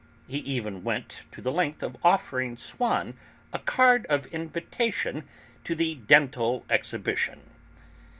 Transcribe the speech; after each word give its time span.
He 0.27 0.39
even 0.39 0.83
went 0.83 1.19
to 1.31 1.43
the 1.43 1.51
length 1.51 1.83
of 1.83 1.95
offering 2.03 2.55
Swann 2.55 3.13
a 3.53 3.59
card 3.59 4.07
of 4.07 4.25
invitation 4.33 5.25
to 5.63 5.75
the 5.75 5.93
Dental 5.93 6.65
Exhibition. 6.71 7.41